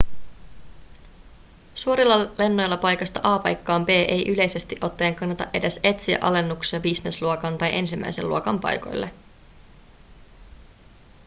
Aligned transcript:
suorilla 1.75 2.17
lennoilla 2.37 2.77
paikasta 2.77 3.19
a 3.23 3.39
paikkaan 3.39 3.85
b 3.85 3.89
ei 3.89 4.27
yleisesti 4.27 4.75
ottaen 4.81 5.15
kannata 5.15 5.47
edes 5.53 5.79
etsiä 5.83 6.17
alennuksia 6.21 6.79
businessluokan 6.79 7.57
tai 7.57 7.75
ensimmäisen 7.75 8.29
luokan 8.29 8.59
paikoille 8.59 9.13